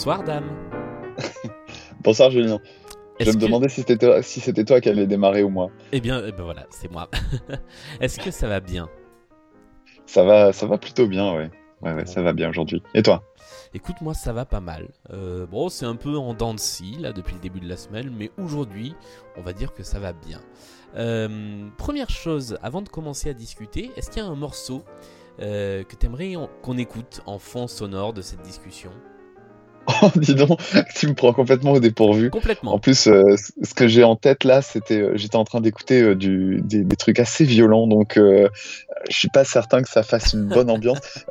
Bonsoir, 0.00 0.24
dame. 0.24 0.48
Bonsoir, 2.02 2.30
Julien. 2.30 2.58
Je 3.20 3.26
me 3.28 3.34
que- 3.34 3.38
demandais 3.38 3.68
si 3.68 3.82
c'était 3.82 3.98
toi, 3.98 4.22
si 4.22 4.40
c'était 4.40 4.64
toi 4.64 4.80
qui 4.80 4.88
allais 4.88 5.06
démarrer 5.06 5.42
ou 5.42 5.50
moi. 5.50 5.68
Eh 5.92 6.00
bien, 6.00 6.22
eh 6.26 6.32
ben 6.32 6.42
voilà, 6.42 6.64
c'est 6.70 6.90
moi. 6.90 7.10
Est-ce 8.00 8.18
que 8.18 8.30
ça 8.30 8.48
va 8.48 8.60
bien? 8.60 8.88
Ça 10.06 10.24
va, 10.24 10.54
ça 10.54 10.64
va 10.64 10.78
plutôt 10.78 11.06
bien, 11.06 11.34
ouais. 11.34 11.50
Ouais, 11.82 11.92
ouais, 11.92 12.06
ça 12.06 12.22
va 12.22 12.32
bien 12.32 12.48
aujourd'hui. 12.48 12.82
Et 12.94 13.02
toi? 13.02 13.22
Écoute, 13.74 13.96
moi, 14.00 14.14
ça 14.14 14.32
va 14.32 14.46
pas 14.46 14.60
mal. 14.60 14.88
Euh, 15.12 15.44
bon, 15.44 15.68
c'est 15.68 15.84
un 15.84 15.96
peu 15.96 16.16
en 16.16 16.32
dents 16.32 16.54
de 16.54 16.60
scie, 16.60 16.96
là, 16.98 17.12
depuis 17.12 17.34
le 17.34 17.40
début 17.40 17.60
de 17.60 17.68
la 17.68 17.76
semaine, 17.76 18.10
mais 18.16 18.30
aujourd'hui, 18.38 18.94
on 19.36 19.42
va 19.42 19.52
dire 19.52 19.74
que 19.74 19.82
ça 19.82 19.98
va 19.98 20.14
bien. 20.14 20.40
Euh, 20.96 21.68
première 21.76 22.08
chose, 22.08 22.56
avant 22.62 22.80
de 22.80 22.88
commencer 22.88 23.28
à 23.28 23.34
discuter, 23.34 23.90
est-ce 23.98 24.10
qu'il 24.10 24.22
y 24.22 24.24
a 24.24 24.28
un 24.30 24.34
morceau 24.34 24.82
euh, 25.40 25.84
que 25.84 25.94
t'aimerais 25.94 26.36
qu'on 26.62 26.78
écoute 26.78 27.20
en 27.26 27.38
fond 27.38 27.66
sonore 27.66 28.14
de 28.14 28.22
cette 28.22 28.40
discussion? 28.40 28.92
Oh, 29.86 30.10
dis 30.16 30.34
donc, 30.34 30.60
tu 30.94 31.08
me 31.08 31.14
prends 31.14 31.32
complètement 31.32 31.72
au 31.72 31.80
dépourvu. 31.80 32.26
En 32.28 32.30
Complètement. 32.30 32.78
plus, 32.78 33.06
euh, 33.06 33.36
ce 33.36 33.74
que 33.74 33.88
j'ai 33.88 34.04
en 34.04 34.16
tête 34.16 34.44
là, 34.44 34.62
c'était, 34.62 35.00
euh, 35.00 35.12
j'étais 35.14 35.36
en 35.36 35.44
train 35.44 35.60
d'écouter 35.60 36.02
euh, 36.02 36.14
des, 36.14 36.84
des 36.84 36.96
trucs 36.96 37.18
assez 37.18 37.44
violents, 37.44 37.86
donc 37.86 38.16
je 38.16 38.48
suis 39.08 39.28
pas 39.28 39.44
certain 39.44 39.82
que 39.82 39.88
ça 39.88 40.02
fasse 40.02 40.32
une 40.32 40.46
bonne 40.46 40.70
ambiance. 40.70 41.00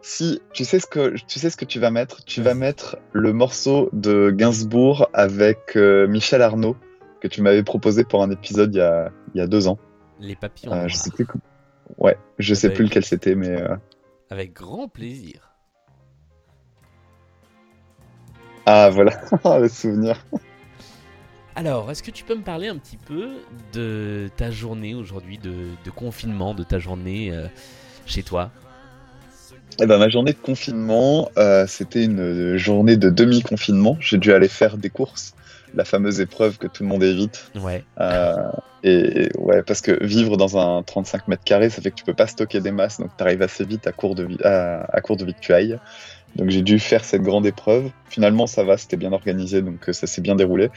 Si 0.00 0.40
tu 0.54 0.64
sais 0.64 0.78
ce 0.78 0.86
que 0.86 1.16
tu 1.26 1.40
sais 1.40 1.50
ce 1.50 1.56
que 1.56 1.64
tu 1.64 1.80
vas 1.80 1.90
mettre, 1.90 2.24
tu 2.24 2.40
vas 2.40 2.54
mettre 2.54 2.96
le 3.12 3.32
morceau 3.32 3.90
de 3.92 4.30
Gainsbourg 4.30 5.10
avec 5.12 5.74
Michel 5.74 6.40
Arnaud 6.40 6.76
que 7.20 7.26
tu 7.26 7.42
m'avais 7.42 7.64
proposé 7.64 8.04
pour 8.04 8.22
un 8.22 8.30
épisode 8.30 8.72
il 8.74 8.78
y 8.78 8.80
a, 8.80 9.10
il 9.34 9.38
y 9.38 9.40
a 9.42 9.48
deux 9.48 9.66
ans. 9.66 9.76
Les 10.20 10.36
papillons. 10.36 10.86
Je 10.86 10.94
sais 10.94 11.10
plus. 11.10 11.26
Ouais, 11.98 12.16
je 12.38 12.54
sais 12.54 12.68
bah, 12.68 12.76
plus 12.76 12.84
lequel 12.84 13.04
c'était, 13.04 13.34
mais 13.34 13.60
Avec 14.30 14.54
grand 14.54 14.88
plaisir. 14.88 15.47
Ah 18.70 18.90
voilà, 18.90 19.18
le 19.58 19.66
souvenir. 19.66 20.22
Alors, 21.56 21.90
est-ce 21.90 22.02
que 22.02 22.10
tu 22.10 22.22
peux 22.22 22.34
me 22.34 22.42
parler 22.42 22.68
un 22.68 22.76
petit 22.76 22.98
peu 22.98 23.30
de 23.72 24.28
ta 24.36 24.50
journée 24.50 24.94
aujourd'hui, 24.94 25.38
de, 25.38 25.70
de 25.86 25.90
confinement, 25.90 26.52
de 26.52 26.64
ta 26.64 26.78
journée 26.78 27.30
euh, 27.32 27.46
chez 28.04 28.22
toi? 28.22 28.50
Eh 29.80 29.86
ben, 29.86 29.96
ma 29.96 30.10
journée 30.10 30.34
de 30.34 30.38
confinement, 30.38 31.30
euh, 31.38 31.66
c'était 31.66 32.04
une 32.04 32.20
euh, 32.20 32.58
journée 32.58 32.98
de 32.98 33.08
demi-confinement. 33.08 33.96
J'ai 34.00 34.18
dû 34.18 34.34
aller 34.34 34.48
faire 34.48 34.76
des 34.76 34.90
courses, 34.90 35.32
la 35.74 35.84
fameuse 35.84 36.20
épreuve 36.20 36.58
que 36.58 36.66
tout 36.66 36.82
le 36.82 36.88
monde 36.88 37.02
évite. 37.02 37.50
Ouais. 37.54 37.84
Euh, 38.00 38.34
et 38.82 39.28
ouais, 39.38 39.62
parce 39.64 39.80
que 39.80 40.04
vivre 40.04 40.36
dans 40.36 40.56
un 40.56 40.82
35 40.82 41.28
mètres 41.28 41.44
carrés, 41.44 41.68
ça 41.70 41.82
fait 41.82 41.90
que 41.90 41.96
tu 41.96 42.04
peux 42.04 42.14
pas 42.14 42.26
stocker 42.26 42.60
des 42.60 42.70
masses, 42.70 42.98
donc 43.00 43.10
tu 43.16 43.22
arrives 43.24 43.42
assez 43.42 43.64
vite 43.64 43.86
à 43.86 43.92
court 43.92 44.14
de, 44.14 44.24
vi- 44.24 44.42
à, 44.44 44.84
à 44.92 45.00
court 45.00 45.16
de 45.16 45.24
vie 45.24 45.34
que 45.34 45.40
tu 45.40 45.52
ailles. 45.52 45.78
Donc 46.36 46.50
j'ai 46.50 46.62
dû 46.62 46.78
faire 46.78 47.04
cette 47.04 47.22
grande 47.22 47.46
épreuve. 47.46 47.90
Finalement, 48.08 48.46
ça 48.46 48.62
va, 48.62 48.76
c'était 48.76 48.96
bien 48.96 49.12
organisé, 49.12 49.62
donc 49.62 49.88
euh, 49.88 49.92
ça 49.92 50.06
s'est 50.06 50.20
bien 50.20 50.36
déroulé. 50.36 50.70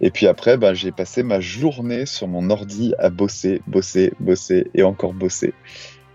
Et 0.00 0.10
puis 0.10 0.26
après, 0.26 0.56
ben, 0.56 0.74
j'ai 0.74 0.92
passé 0.92 1.22
ma 1.22 1.40
journée 1.40 2.06
sur 2.06 2.26
mon 2.26 2.50
ordi 2.50 2.94
à 2.98 3.10
bosser, 3.10 3.60
bosser, 3.66 4.12
bosser 4.18 4.66
et 4.74 4.82
encore 4.82 5.12
bosser. 5.12 5.52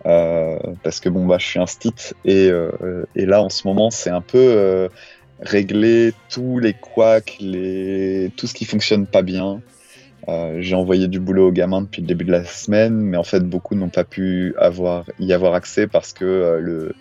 Euh, 0.05 0.57
parce 0.83 0.99
que 0.99 1.09
bon, 1.09 1.25
bah, 1.25 1.37
je 1.39 1.45
suis 1.45 1.59
un 1.59 1.65
stit 1.65 1.93
et, 2.23 2.49
euh, 2.49 3.05
et 3.15 3.25
là, 3.25 3.41
en 3.41 3.49
ce 3.49 3.67
moment, 3.67 3.89
c'est 3.89 4.09
un 4.09 4.21
peu 4.21 4.37
euh, 4.37 4.89
régler 5.41 6.13
tous 6.29 6.59
les 6.59 6.73
couacs, 6.73 7.37
les... 7.39 8.31
tout 8.35 8.47
ce 8.47 8.53
qui 8.53 8.65
fonctionne 8.65 9.05
pas 9.05 9.21
bien. 9.21 9.61
Euh, 10.29 10.57
j'ai 10.59 10.75
envoyé 10.75 11.07
du 11.07 11.19
boulot 11.19 11.49
aux 11.49 11.51
gamins 11.51 11.81
depuis 11.81 12.01
le 12.01 12.07
début 12.07 12.25
de 12.25 12.31
la 12.31 12.43
semaine, 12.43 12.95
mais 12.95 13.17
en 13.17 13.23
fait, 13.23 13.39
beaucoup 13.41 13.75
n'ont 13.75 13.89
pas 13.89 14.03
pu 14.03 14.55
avoir, 14.57 15.05
y 15.19 15.31
avoir 15.31 15.53
accès 15.53 15.87
parce 15.87 16.11
que 16.11 16.25
euh, 16.25 16.59
le, 16.59 16.95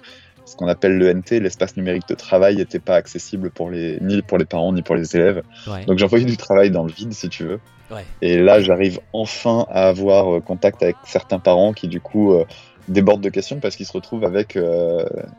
ce 0.45 0.55
qu'on 0.55 0.69
appelle 0.69 0.97
l'ENT, 0.99 1.41
l'espace 1.41 1.77
numérique 1.77 2.09
de 2.09 2.15
travail, 2.15 2.57
n'était 2.57 2.79
pas 2.79 2.95
accessible 2.95 3.51
pour 3.51 3.71
les, 3.71 3.99
ni 4.01 4.23
pour 4.23 4.39
les 4.39 4.45
parents 4.45 4.73
ni 4.73 4.83
pour 4.83 4.95
les 4.95 5.17
élèves. 5.17 5.43
Ouais. 5.67 5.85
Donc 5.87 5.99
j'ai 5.99 6.05
envoyé 6.05 6.25
du 6.25 6.37
travail 6.37 6.71
dans 6.71 6.85
le 6.85 6.93
vide, 6.93 7.13
si 7.15 7.29
tu 7.29 7.45
veux. 7.45 7.59
Ouais. 7.91 8.05
Et 8.23 8.39
là, 8.39 8.61
j'arrive 8.61 9.01
enfin 9.13 9.67
à 9.71 9.89
avoir 9.89 10.37
euh, 10.37 10.41
contact 10.41 10.83
avec 10.83 10.97
certains 11.05 11.41
parents 11.41 11.73
qui, 11.73 11.89
du 11.89 12.01
coup, 12.01 12.33
euh, 12.33 12.45
débordent 12.87 13.23
de 13.23 13.31
questions 13.31 13.59
parce 13.59 13.75
qu'ils 13.75 13.87
se 13.87 13.93
retrouvent 13.93 14.25
avec, 14.25 14.57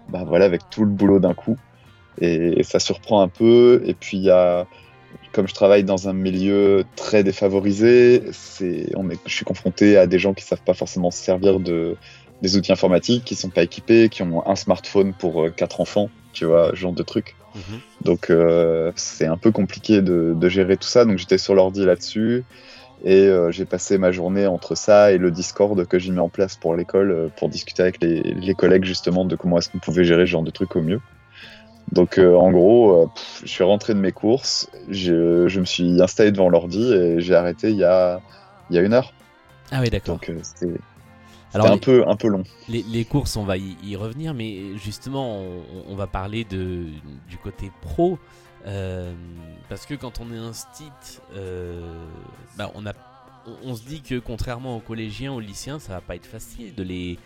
bah, 0.10 0.26
voilà, 0.28 0.44
avec 0.44 0.70
tout 0.70 0.84
le 0.84 0.90
boulot 0.90 1.20
d'un 1.20 1.34
coup. 1.34 1.58
Et, 2.22 2.64
ça 2.64 2.80
surprend 2.80 3.22
un 3.22 3.28
peu. 3.28 3.82
Et 3.86 3.94
puis, 3.94 4.18
y 4.18 4.30
a, 4.30 4.66
comme 5.32 5.48
je 5.48 5.54
travaille 5.54 5.84
dans 5.84 6.10
un 6.10 6.14
milieu 6.14 6.84
très 6.96 7.24
défavorisé, 7.24 8.24
c'est, 8.32 8.88
on 8.96 9.10
est, 9.10 9.20
je 9.26 9.34
suis 9.34 9.46
confronté 9.46 9.98
à 9.98 10.08
des 10.08 10.20
gens 10.20 10.34
qui 10.34 10.44
savent 10.44 10.64
pas 10.64 10.74
forcément 10.74 11.12
se 11.12 11.24
servir 11.24 11.60
de, 11.60 11.96
des 12.42 12.58
outils 12.58 12.72
informatiques, 12.72 13.26
qui 13.26 13.36
sont 13.36 13.50
pas 13.50 13.64
équipés, 13.64 14.10
qui 14.10 14.24
ont 14.24 14.48
un 14.48 14.56
smartphone 14.56 15.14
pour 15.14 15.44
euh, 15.44 15.50
quatre 15.50 15.82
enfants, 15.82 16.10
tu 16.34 16.46
vois, 16.46 16.72
ce 16.72 16.76
genre 16.76 16.94
de 16.94 17.04
trucs. 17.04 17.36
Mhm. 17.56 17.80
Donc 18.04 18.30
euh, 18.30 18.92
c'est 18.96 19.26
un 19.26 19.38
peu 19.38 19.52
compliqué 19.52 20.02
de, 20.02 20.34
de 20.36 20.50
gérer 20.50 20.78
tout 20.78 20.88
ça. 20.88 21.06
Donc 21.06 21.18
j'étais 21.18 21.38
sur 21.38 21.56
l'ordi 21.56 21.86
là-dessus 21.86 22.44
et 23.04 23.28
euh, 23.28 23.52
j'ai 23.52 23.66
passé 23.66 23.98
ma 23.98 24.12
journée 24.12 24.48
entre 24.48 24.76
ça 24.76 25.12
et 25.12 25.18
le 25.18 25.32
Discord 25.32 25.86
que 25.86 26.00
j'ai 26.00 26.12
mis 26.12 26.20
en 26.20 26.30
place 26.30 26.56
pour 26.56 26.76
l'école 26.76 27.12
euh, 27.12 27.28
pour 27.38 27.50
discuter 27.50 27.84
avec 27.84 28.02
les, 28.02 28.22
les 28.22 28.54
collègues 28.54 28.86
justement 28.86 29.26
de 29.26 29.36
comment 29.36 29.58
est-ce 29.58 29.70
qu'on 29.70 29.80
pouvait 29.80 30.04
gérer 30.04 30.26
ce 30.26 30.32
genre 30.32 30.44
de 30.44 30.52
trucs 30.52 30.76
au 30.76 30.82
mieux. 30.82 31.00
Donc 31.92 32.18
euh, 32.18 32.36
en 32.36 32.52
gros, 32.52 33.04
euh, 33.04 33.08
pff, 33.08 33.42
je 33.44 33.48
suis 33.50 33.64
rentré 33.64 33.94
de 33.94 34.00
mes 34.00 34.12
courses, 34.12 34.70
je, 34.90 35.48
je 35.48 35.60
me 35.60 35.66
suis 35.66 36.02
installé 36.02 36.32
devant 36.32 36.50
l'ordi 36.50 36.94
et 36.94 37.20
j'ai 37.22 37.36
arrêté 37.36 37.72
il 37.72 37.78
y 37.78 37.84
a, 37.84 38.22
il 38.70 38.76
y 38.76 38.80
a 38.80 38.82
une 38.82 38.94
heure. 38.94 39.14
Ah 39.72 39.80
oui, 39.82 39.90
d'accord. 39.90 40.16
Donc 40.16 40.30
euh, 40.30 40.40
c'était 40.44 40.74
un, 41.54 41.70
les, 41.72 41.80
peu, 41.80 42.08
un 42.08 42.16
peu 42.16 42.28
long. 42.28 42.44
les- 42.68 42.84
les 42.84 43.06
courses, 43.06 43.36
on 43.38 43.46
va 43.46 43.58
y, 43.58 43.78
y 43.84 43.96
revenir, 43.96 44.34
mais 44.34 44.78
justement, 44.78 45.40
on, 45.40 45.64
on 45.88 45.96
va 45.96 46.08
parler 46.08 46.44
de, 46.46 46.86
du 47.30 47.38
côté 47.38 47.72
pro. 47.82 48.20
parce 49.70 49.86
que 49.86 49.94
quand 49.96 50.20
on 50.20 50.32
est 50.34 50.38
un 50.38 50.54
stit, 50.54 50.92
euh, 51.36 52.06
bah, 52.58 52.72
on, 52.76 52.86
a, 52.86 52.94
on, 53.46 53.72
on 53.72 53.76
se 53.76 53.84
dit 53.84 54.02
que 54.02 54.20
contrairement 54.20 54.78
aux 54.78 54.82
collégiens, 54.82 55.34
aux 55.34 55.40
lycéens, 55.40 55.80
ça 55.80 55.94
va 55.94 56.02
pas 56.02 56.16
être 56.16 56.26
facile 56.26 56.74
de 56.76 56.84
les, 56.84 57.20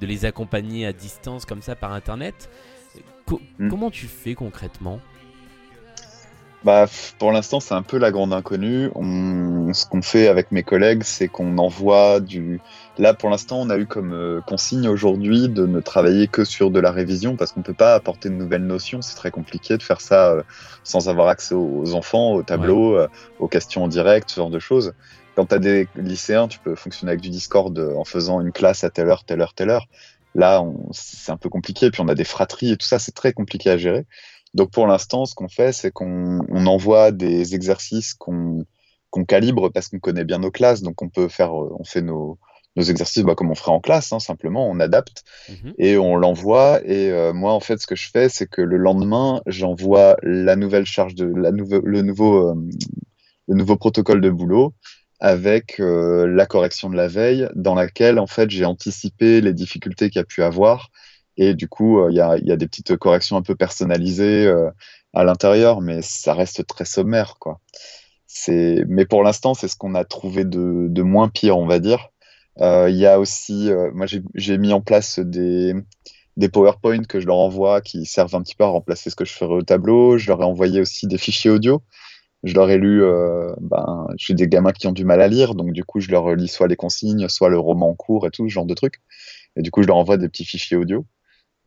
de 0.00 0.06
les 0.06 0.24
accompagner 0.24 0.86
à 0.86 0.92
distance 0.92 1.44
comme 1.44 1.62
ça 1.62 1.76
par 1.76 1.92
internet. 1.92 2.50
Co- 3.26 3.40
Mm. 3.58 3.70
Comment 3.70 3.90
tu 3.90 4.06
fais 4.06 4.34
concrètement? 4.34 5.00
Bah, 6.64 6.86
pour 7.20 7.30
l'instant, 7.30 7.60
c'est 7.60 7.74
un 7.74 7.82
peu 7.82 7.96
la 7.96 8.10
grande 8.10 8.32
inconnue. 8.32 8.90
On- 8.96 9.72
Ce 9.72 9.84
qu'on 9.84 10.00
fait 10.02 10.26
avec 10.28 10.52
mes 10.52 10.62
collègues, 10.62 11.02
c'est 11.02 11.28
qu'on 11.28 11.58
envoie 11.58 12.20
du. 12.20 12.60
Là, 12.98 13.14
pour 13.14 13.30
l'instant, 13.30 13.60
on 13.60 13.68
a 13.68 13.76
eu 13.78 13.86
comme 13.86 14.12
euh, 14.12 14.40
consigne 14.46 14.88
aujourd'hui 14.88 15.48
de 15.48 15.66
ne 15.66 15.80
travailler 15.80 16.28
que 16.28 16.44
sur 16.44 16.70
de 16.70 16.80
la 16.80 16.92
révision 16.92 17.36
parce 17.36 17.52
qu'on 17.52 17.62
peut 17.62 17.74
pas 17.74 17.94
apporter 17.94 18.30
de 18.30 18.34
nouvelles 18.34 18.64
notions. 18.64 19.02
C'est 19.02 19.16
très 19.16 19.30
compliqué 19.30 19.76
de 19.76 19.82
faire 19.82 20.00
ça 20.00 20.30
euh, 20.32 20.42
sans 20.84 21.08
avoir 21.08 21.28
accès 21.28 21.54
aux 21.54 21.94
enfants, 21.94 22.32
aux 22.32 22.42
tableaux, 22.42 22.96
euh, 22.96 23.08
aux 23.38 23.48
questions 23.48 23.84
en 23.84 23.88
direct, 23.88 24.30
ce 24.30 24.36
genre 24.40 24.50
de 24.50 24.58
choses. 24.60 24.92
Quand 25.34 25.46
tu 25.46 25.54
as 25.54 25.58
des 25.58 25.88
lycéens, 25.96 26.48
tu 26.48 26.58
peux 26.58 26.74
fonctionner 26.74 27.10
avec 27.10 27.20
du 27.20 27.28
Discord 27.28 27.76
en 27.78 28.04
faisant 28.04 28.40
une 28.40 28.52
classe 28.52 28.82
à 28.84 28.90
telle 28.90 29.08
heure, 29.08 29.24
telle 29.24 29.40
heure, 29.42 29.52
telle 29.52 29.70
heure. 29.70 29.86
Là, 30.36 30.62
c'est 30.92 31.32
un 31.32 31.36
peu 31.38 31.48
compliqué. 31.48 31.90
Puis 31.90 32.02
on 32.02 32.08
a 32.08 32.14
des 32.14 32.24
fratries 32.24 32.72
et 32.72 32.76
tout 32.76 32.86
ça, 32.86 32.98
c'est 32.98 33.12
très 33.14 33.32
compliqué 33.32 33.70
à 33.70 33.78
gérer. 33.78 34.04
Donc 34.54 34.70
pour 34.70 34.86
l'instant, 34.86 35.24
ce 35.24 35.34
qu'on 35.34 35.48
fait, 35.48 35.72
c'est 35.72 35.90
qu'on 35.90 36.40
on 36.48 36.66
envoie 36.66 37.10
des 37.10 37.54
exercices 37.54 38.14
qu'on 38.14 38.64
calibre 39.26 39.70
parce 39.72 39.88
qu'on 39.88 39.98
connaît 39.98 40.24
bien 40.24 40.38
nos 40.38 40.50
classes. 40.50 40.82
Donc 40.82 41.00
on 41.00 41.08
peut 41.08 41.28
faire, 41.28 41.58
euh, 41.58 41.74
on 41.78 41.84
fait 41.84 42.02
nos, 42.02 42.38
nos 42.76 42.82
exercices 42.82 43.22
bah, 43.22 43.34
comme 43.34 43.50
on 43.50 43.54
ferait 43.54 43.72
en 43.72 43.80
classe, 43.80 44.12
hein, 44.12 44.20
simplement, 44.20 44.68
on 44.68 44.78
adapte 44.78 45.24
Mhm. 45.48 45.72
et 45.78 45.96
on 45.96 46.16
l'envoie. 46.16 46.80
Et 46.84 47.10
euh, 47.10 47.32
moi, 47.32 47.52
en 47.54 47.60
fait, 47.60 47.80
ce 47.80 47.86
que 47.86 47.96
je 47.96 48.10
fais, 48.10 48.28
c'est 48.28 48.46
que 48.46 48.60
le 48.60 48.76
lendemain, 48.76 49.40
j'envoie 49.46 50.16
la 50.22 50.54
nouvelle 50.54 50.84
charge 50.84 51.14
de 51.14 51.24
la 51.24 51.50
le 51.50 52.02
nouveau, 52.02 52.50
euh, 52.50 52.54
le 53.48 53.54
nouveau 53.54 53.76
protocole 53.76 54.20
de 54.20 54.28
boulot 54.30 54.74
avec 55.20 55.80
euh, 55.80 56.26
la 56.26 56.46
correction 56.46 56.90
de 56.90 56.96
la 56.96 57.08
veille, 57.08 57.48
dans 57.54 57.74
laquelle 57.74 58.18
en 58.18 58.26
fait 58.26 58.50
j'ai 58.50 58.64
anticipé 58.64 59.40
les 59.40 59.52
difficultés 59.52 60.10
qu'il 60.10 60.18
y 60.18 60.22
a 60.22 60.24
pu 60.24 60.42
avoir. 60.42 60.90
Et 61.36 61.54
du 61.54 61.68
coup, 61.68 62.00
euh, 62.00 62.10
il 62.10 62.16
y, 62.16 62.20
a, 62.20 62.56
des 62.56 62.66
petites 62.66 62.96
corrections 62.96 63.36
un 63.36 63.42
peu 63.42 63.54
personnalisées 63.54 64.46
euh, 64.46 64.70
à 65.12 65.24
l'intérieur, 65.24 65.80
mais 65.80 66.00
ça 66.02 66.34
reste 66.34 66.66
très 66.66 66.84
sommaire, 66.84 67.36
quoi. 67.38 67.60
Mais 68.48 69.06
pour 69.06 69.22
l'instant, 69.22 69.54
c'est 69.54 69.68
ce 69.68 69.76
qu'on 69.76 69.94
a 69.94 70.04
trouvé 70.04 70.44
de, 70.44 70.88
de 70.88 71.02
moins 71.02 71.28
pire, 71.28 71.58
on 71.58 71.66
va 71.66 71.78
dire. 71.78 72.10
Il 72.60 72.96
y 72.96 73.06
a 73.06 73.18
aussi, 73.18 73.70
moi 73.94 74.06
j'ai 74.34 74.58
mis 74.58 74.72
en 74.72 74.80
place 74.82 75.18
des, 75.18 75.74
des 76.36 76.48
PowerPoint 76.48 77.04
que 77.04 77.20
je 77.20 77.26
leur 77.26 77.36
envoie 77.36 77.80
qui 77.80 78.04
servent 78.04 78.34
un 78.34 78.42
petit 78.42 78.54
peu 78.54 78.64
à 78.64 78.68
remplacer 78.68 79.10
ce 79.10 79.16
que 79.16 79.24
je 79.24 79.32
ferais 79.32 79.54
au 79.54 79.62
tableau. 79.62 80.18
Je 80.18 80.28
leur 80.28 80.42
ai 80.42 80.44
envoyé 80.44 80.80
aussi 80.80 81.06
des 81.06 81.18
fichiers 81.18 81.50
audio. 81.50 81.82
Je 82.44 82.54
leur 82.54 82.70
ai 82.70 82.78
lu, 82.78 83.02
euh, 83.02 83.52
ben, 83.60 84.06
j'ai 84.16 84.34
des 84.34 84.46
gamins 84.46 84.72
qui 84.72 84.86
ont 84.86 84.92
du 84.92 85.04
mal 85.04 85.20
à 85.20 85.28
lire, 85.28 85.54
donc 85.54 85.72
du 85.72 85.84
coup 85.84 86.00
je 86.00 86.10
leur 86.10 86.34
lis 86.34 86.48
soit 86.48 86.68
les 86.68 86.76
consignes, 86.76 87.28
soit 87.28 87.48
le 87.48 87.58
roman 87.58 87.90
en 87.90 87.94
cours 87.94 88.26
et 88.26 88.30
tout 88.30 88.48
ce 88.48 88.52
genre 88.52 88.66
de 88.66 88.74
trucs. 88.74 89.00
Et 89.56 89.62
du 89.62 89.70
coup 89.70 89.82
je 89.82 89.88
leur 89.88 89.96
envoie 89.96 90.16
des 90.16 90.28
petits 90.28 90.44
fichiers 90.44 90.76
audio. 90.76 91.06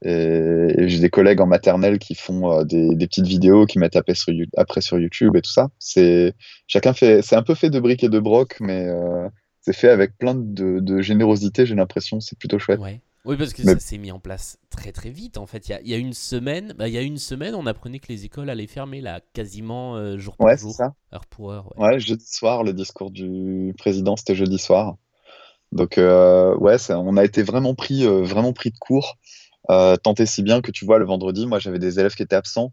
Et, 0.01 0.88
j'ai 0.88 1.00
des 1.00 1.10
collègues 1.10 1.42
en 1.42 1.48
maternelle 1.48 2.00
qui 2.00 2.16
font 2.16 2.51
euh, 2.51 2.63
des, 2.63 2.95
petites 3.07 3.27
vidéos, 3.27 3.66
qui 3.66 3.80
mettent 3.80 3.98
après 3.98 4.16
sur, 4.16 4.33
sur 4.80 5.00
YouTube 5.00 5.36
et 5.36 5.42
tout 5.42 5.51
ça. 5.51 5.69
C'est 5.80 6.33
chacun 6.68 6.94
fait, 6.94 7.22
c'est 7.22 7.36
un 7.36 7.44
peu 7.44 7.56
fait 7.56 7.69
de 7.69 7.80
briques 7.80 8.04
et 8.04 8.10
de 8.10 8.19
broc, 8.19 8.57
mais 8.62 8.86
euh, 8.88 9.27
c'est 9.62 9.74
fait 9.75 9.89
avec 9.89 10.18
plein 10.18 10.36
de, 10.36 11.01
générosité. 11.01 11.65
J'ai 11.65 11.75
l'impression, 11.75 12.19
c'est 12.19 12.38
plutôt 12.38 12.60
chouette. 12.60 12.80
Oui, 13.25 13.36
parce 13.38 13.54
que 13.54 13.63
ça 13.63 13.80
s'est 13.80 13.98
mis 13.98 14.12
en 14.12 14.19
place 14.19 14.60
très 14.69 14.92
très 14.92 15.10
vite. 15.10 15.38
En 15.38 15.45
fait, 15.45 15.68
il 15.68 15.88
y 15.88 15.94
a, 15.94 15.98
une 15.98 16.13
semaine, 16.13 16.74
bah, 16.77 16.88
il 16.88 16.94
y 16.94 16.98
a 16.98 17.01
une 17.01 17.18
semaine, 17.18 17.54
on 17.54 17.66
apprenait 17.66 18.00
que 18.00 18.07
les 18.07 18.25
écoles 18.25 18.50
allaient 18.50 18.68
fermer 18.68 19.01
là, 19.01 19.19
quasiment 19.33 19.98
euh, 19.98 20.18
jour 20.18 20.38
pour 20.38 20.50
jour, 20.56 20.71
ça. 20.71 20.94
heure 21.13 21.25
pour 21.25 21.51
heure. 21.51 21.77
Ouais. 21.77 22.00
jeudi 22.00 22.25
soir, 22.25 22.63
le 22.63 22.74
discours 22.74 23.12
du 23.12 23.74
président, 23.77 24.16
c'était 24.16 24.36
jeudi 24.36 24.57
soir. 24.57 24.95
Donc 25.71 25.98
euh, 25.98 26.56
ouais, 26.57 26.77
on 26.89 27.18
a 27.18 27.25
été 27.25 27.44
vraiment 27.44 27.75
pris, 27.75 28.06
euh, 28.06 28.24
vraiment 28.24 28.54
pris 28.54 28.71
de 28.71 28.77
court. 28.80 29.18
tant 29.68 30.13
et 30.18 30.25
si 30.25 30.42
bien 30.42 30.62
que 30.62 30.72
tu 30.72 30.86
vois, 30.86 30.98
le 30.98 31.06
vendredi, 31.06 31.45
moi 31.45 31.60
j'avais 31.60 31.80
des 31.80 32.00
élèves 32.00 32.15
qui 32.15 32.24
étaient 32.24 32.36
absents. 32.36 32.72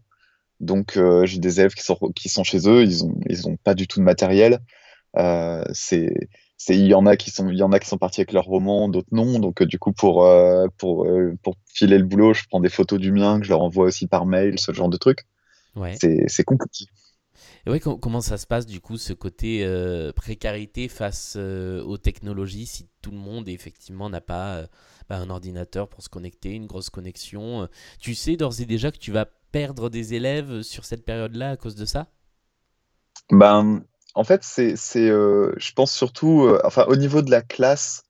Donc 0.61 0.97
j'ai 1.25 1.39
des 1.39 1.59
élèves 1.59 1.73
qui 1.73 1.83
sont, 1.83 1.99
qui 2.15 2.29
sont 2.29 2.43
chez 2.43 2.67
eux, 2.69 2.83
ils 2.83 3.05
n'ont 3.05 3.19
ils 3.29 3.47
ont 3.47 3.57
pas 3.57 3.75
du 3.75 3.85
tout 3.85 3.99
de 3.99 4.05
matériel. 4.05 4.59
c'est 5.73 6.09
il 6.69 6.87
y 6.87 6.93
en 6.93 7.05
a 7.05 7.15
qui 7.15 7.29
sont 7.31 7.49
il 7.49 7.57
y 7.57 7.63
en 7.63 7.71
a 7.71 7.79
qui 7.79 7.87
sont 7.87 7.97
partis 7.97 8.21
avec 8.21 8.31
leur 8.33 8.45
roman 8.45 8.89
d'autres 8.89 9.09
non. 9.11 9.39
Donc 9.39 9.61
euh, 9.61 9.65
du 9.65 9.79
coup 9.79 9.93
pour 9.93 10.25
euh, 10.25 10.67
pour 10.77 11.05
euh, 11.05 11.37
pour 11.43 11.55
filer 11.67 11.97
le 11.97 12.03
boulot 12.03 12.33
je 12.33 12.43
prends 12.49 12.59
des 12.59 12.69
photos 12.69 12.99
du 12.99 13.11
mien 13.11 13.39
que 13.39 13.45
je 13.45 13.49
leur 13.49 13.61
envoie 13.61 13.85
aussi 13.85 14.07
par 14.07 14.25
mail 14.25 14.59
ce 14.59 14.71
genre 14.71 14.89
de 14.89 14.97
truc. 14.97 15.25
Ouais. 15.75 15.95
c'est 15.99 16.43
compliqué. 16.43 16.85
Et 17.67 17.69
ouais, 17.69 17.79
comment 17.79 18.21
ça 18.21 18.37
se 18.37 18.47
passe 18.47 18.65
du 18.65 18.81
coup 18.81 18.97
ce 18.97 19.13
côté 19.13 19.63
précarité 20.15 20.87
face 20.87 21.35
aux 21.35 21.97
technologies 21.97 22.65
si 22.65 22.89
tout 23.01 23.11
le 23.11 23.17
monde 23.17 23.47
effectivement 23.47 24.09
n'a 24.09 24.21
pas 24.21 24.63
bah, 25.07 25.17
un 25.17 25.29
ordinateur 25.29 25.87
pour 25.87 26.01
se 26.01 26.09
connecter 26.09 26.51
une 26.53 26.65
grosse 26.65 26.89
connexion 26.89 27.67
tu 27.99 28.15
sais 28.15 28.37
d'ores 28.37 28.59
et 28.59 28.65
déjà 28.65 28.91
que 28.91 28.97
tu 28.97 29.11
vas 29.11 29.27
perdre 29.51 29.89
des 29.89 30.15
élèves 30.15 30.63
sur 30.63 30.83
cette 30.83 31.05
période 31.05 31.35
là 31.35 31.51
à 31.51 31.57
cause 31.57 31.75
de 31.75 31.85
ça? 31.85 32.07
Ben 33.29 33.83
en 34.17 34.23
fait, 34.23 34.43
c'est, 34.43 34.75
euh, 34.97 35.53
je 35.57 35.71
pense 35.73 35.91
surtout, 35.93 36.45
euh, 36.45 36.59
enfin, 36.65 36.85
au 36.87 36.95
niveau 36.95 37.21
de 37.21 37.29
la 37.29 37.43
classe, 37.43 38.01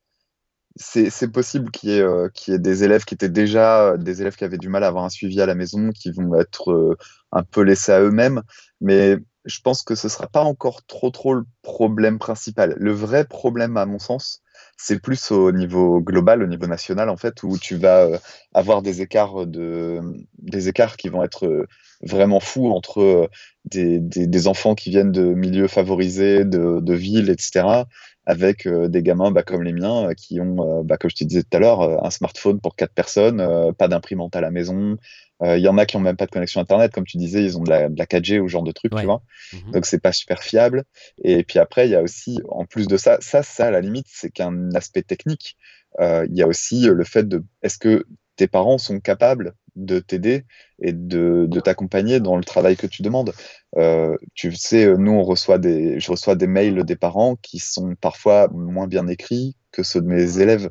c'est 0.77 1.31
possible 1.31 1.69
qu'il 1.71 1.89
y, 1.89 1.97
ait, 1.97 2.01
euh, 2.01 2.29
y 2.47 2.53
ait 2.53 2.59
des 2.59 2.85
élèves 2.85 3.03
qui 3.03 3.13
étaient 3.15 3.29
déjà 3.29 3.97
des 3.97 4.21
élèves 4.21 4.37
qui 4.37 4.45
avaient 4.45 4.57
du 4.57 4.69
mal 4.69 4.85
à 4.85 4.87
avoir 4.87 5.03
un 5.03 5.09
suivi 5.09 5.41
à 5.41 5.45
la 5.45 5.55
maison, 5.55 5.91
qui 5.91 6.11
vont 6.11 6.35
être 6.39 6.97
un 7.33 7.43
peu 7.43 7.61
laissés 7.61 7.91
à 7.91 7.99
eux-mêmes. 8.01 8.41
Mais 8.79 9.17
je 9.45 9.59
pense 9.61 9.83
que 9.83 9.95
ce 9.95 10.07
ne 10.07 10.11
sera 10.11 10.27
pas 10.27 10.43
encore 10.43 10.85
trop 10.85 11.09
trop 11.09 11.33
le 11.33 11.45
problème 11.61 12.19
principal. 12.19 12.75
Le 12.77 12.91
vrai 12.93 13.25
problème, 13.25 13.75
à 13.75 13.85
mon 13.85 13.99
sens, 13.99 14.41
c'est 14.77 15.01
plus 15.01 15.31
au 15.31 15.51
niveau 15.51 15.99
global, 15.99 16.43
au 16.43 16.47
niveau 16.47 16.67
national, 16.67 17.09
en 17.09 17.17
fait, 17.17 17.43
où 17.43 17.57
tu 17.57 17.75
vas 17.75 18.07
avoir 18.53 18.81
des 18.81 19.01
écarts, 19.01 19.47
de, 19.47 19.99
des 20.37 20.69
écarts 20.69 20.97
qui 20.97 21.09
vont 21.09 21.23
être 21.23 21.67
vraiment 22.01 22.39
fou 22.39 22.71
entre 22.71 23.01
euh, 23.01 23.27
des, 23.65 23.99
des, 23.99 24.47
enfants 24.47 24.75
qui 24.75 24.89
viennent 24.89 25.11
de 25.11 25.33
milieux 25.33 25.67
favorisés, 25.67 26.45
de, 26.45 26.79
de 26.79 26.93
villes, 26.93 27.29
etc., 27.29 27.83
avec 28.27 28.67
euh, 28.67 28.89
des 28.89 29.01
gamins 29.01 29.31
bah, 29.31 29.41
comme 29.41 29.63
les 29.63 29.71
miens 29.71 30.09
euh, 30.09 30.13
qui 30.13 30.41
ont, 30.41 30.83
bah, 30.83 30.97
comme 30.97 31.09
je 31.09 31.15
te 31.15 31.23
disais 31.23 31.43
tout 31.43 31.57
à 31.57 31.59
l'heure, 31.59 32.05
un 32.05 32.11
smartphone 32.11 32.59
pour 32.59 32.75
quatre 32.75 32.93
personnes, 32.93 33.73
pas 33.77 33.87
d'imprimante 33.87 34.35
à 34.35 34.41
la 34.41 34.51
maison. 34.51 34.97
Il 35.43 35.59
y 35.59 35.67
en 35.67 35.77
a 35.77 35.85
qui 35.85 35.95
ont 35.95 36.01
même 36.01 36.17
pas 36.17 36.25
de 36.25 36.31
connexion 36.31 36.59
Internet, 36.59 36.91
comme 36.91 37.05
tu 37.05 37.17
disais, 37.17 37.43
ils 37.43 37.57
ont 37.57 37.63
de 37.63 37.69
la, 37.69 37.89
de 37.89 37.97
la 37.97 38.05
4G 38.05 38.39
ou 38.39 38.47
ce 38.47 38.51
genre 38.51 38.63
de 38.63 38.71
truc, 38.71 38.93
tu 38.95 39.05
vois. 39.05 39.21
Mmh 39.53 39.71
Donc, 39.71 39.85
c'est 39.85 40.01
pas 40.01 40.11
super 40.11 40.41
fiable. 40.41 40.83
Et 41.23 41.43
puis 41.43 41.59
après, 41.59 41.87
il 41.87 41.91
y 41.91 41.95
a 41.95 42.01
aussi, 42.01 42.39
en 42.49 42.65
plus 42.65 42.87
de 42.87 42.97
ça, 42.97 43.17
ça, 43.21 43.43
ça 43.43 43.67
à 43.67 43.71
la 43.71 43.81
limite, 43.81 44.07
c'est 44.09 44.31
qu'un 44.31 44.73
aspect 44.73 45.03
technique. 45.03 45.55
Il 45.99 46.35
y 46.35 46.41
a 46.41 46.47
aussi 46.47 46.87
le 46.87 47.03
fait 47.03 47.27
de, 47.27 47.43
est-ce 47.61 47.77
que 47.77 48.05
tes 48.35 48.47
parents 48.47 48.77
sont 48.77 48.99
capables 48.99 49.53
de 49.77 49.99
t'aider 49.99 50.43
et 50.81 50.91
de, 50.91 51.47
t'accompagner 51.63 52.19
dans 52.19 52.35
le 52.35 52.43
travail 52.43 52.75
que 52.75 52.87
tu 52.87 53.01
demandes. 53.01 53.33
Euh, 53.77 54.15
tu 54.33 54.51
sais, 54.53 54.95
nous, 54.97 55.11
on 55.11 55.23
reçoit 55.23 55.59
des, 55.59 55.99
je 55.99 56.11
reçois 56.11 56.35
des 56.35 56.47
mails 56.47 56.83
des 56.83 56.95
parents 56.95 57.35
qui 57.35 57.59
sont 57.59 57.95
parfois 58.01 58.49
moins 58.51 58.87
bien 58.87 59.07
écrits 59.07 59.55
que 59.71 59.83
ceux 59.83 60.01
de 60.01 60.07
mes 60.07 60.39
élèves. 60.39 60.69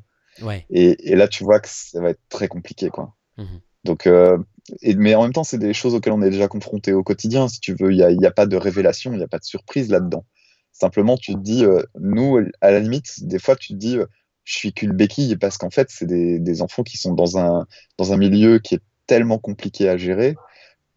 Et, 0.71 1.15
là, 1.15 1.29
tu 1.29 1.45
vois 1.45 1.61
que 1.61 1.69
ça 1.69 2.01
va 2.01 2.11
être 2.11 2.21
très 2.29 2.49
compliqué, 2.49 2.91
quoi. 2.91 3.15
Mmh 3.39 3.45
Donc, 3.85 4.07
euh, 4.07 4.37
et, 4.83 4.95
mais 4.95 5.15
en 5.15 5.23
même 5.23 5.33
temps, 5.33 5.45
c'est 5.45 5.59
des 5.59 5.73
choses 5.73 5.95
auxquelles 5.95 6.13
on 6.13 6.23
est 6.23 6.31
déjà 6.31 6.49
confronté 6.49 6.93
au 6.93 7.03
quotidien. 7.03 7.49
Si 7.49 7.61
tu 7.61 7.75
veux, 7.75 7.93
il 7.93 7.97
n'y 7.97 8.27
a, 8.27 8.29
a, 8.29 8.33
pas 8.33 8.47
de 8.47 8.57
révélation, 8.57 9.13
il 9.13 9.19
n'y 9.19 9.25
a 9.25 9.29
pas 9.29 9.39
de 9.39 9.45
surprise 9.45 9.89
là-dedans. 9.89 10.27
Simplement, 10.73 11.17
tu 11.17 11.33
te 11.33 11.39
dis, 11.39 11.65
euh, 11.65 11.83
nous, 11.99 12.39
à 12.61 12.71
la 12.71 12.81
limite, 12.81 13.25
des 13.25 13.39
fois, 13.39 13.57
tu 13.57 13.69
te 13.69 13.79
dis, 13.79 13.99
je 14.47 14.55
suis 14.55 14.73
qu'une 14.73 14.93
béquille 14.93 15.37
parce 15.37 15.59
qu'en 15.59 15.71
fait, 15.71 15.89
c'est 15.91 16.07
des, 16.07 16.39
des, 16.39 16.63
enfants 16.63 16.85
qui 16.85 16.97
sont 16.97 17.15
dans 17.15 17.37
un, 17.37 17.67
dans 17.99 18.13
un 18.13 18.17
milieu 18.17 18.59
qui 18.59 18.77
est 18.77 18.81
tellement 19.07 19.39
compliqué 19.39 19.89
à 19.89 19.97
gérer 19.97 20.37